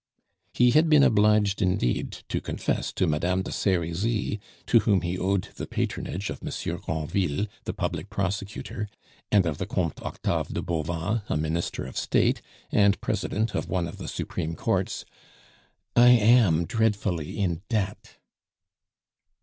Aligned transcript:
He 0.55 0.71
had 0.71 0.89
been 0.89 1.03
obliged 1.03 1.61
indeed 1.61 2.23
to 2.29 2.41
confess 2.41 2.91
to 2.93 3.05
Madame 3.05 3.43
de 3.43 3.51
Serizy, 3.51 4.39
to 4.65 4.79
whom 4.79 5.01
he 5.01 5.15
owed 5.15 5.49
the 5.57 5.67
patronage 5.67 6.31
of 6.31 6.43
Monsieur 6.43 6.79
Granville, 6.79 7.45
the 7.65 7.73
Public 7.73 8.09
Prosecutor, 8.09 8.89
and 9.31 9.45
of 9.45 9.59
the 9.59 9.67
Comte 9.67 10.01
Octave 10.01 10.47
de 10.55 10.63
Bauvan, 10.63 11.21
a 11.29 11.37
Minister 11.37 11.85
of 11.85 11.97
State, 11.99 12.41
and 12.71 12.99
President 12.99 13.53
of 13.53 13.69
one 13.69 13.87
of 13.87 13.99
the 13.99 14.07
Supreme 14.07 14.55
Courts: 14.55 15.05
"I 15.95 16.07
am 16.09 16.65
dreadfully 16.65 17.37
in 17.37 17.61
debt." 17.69 18.17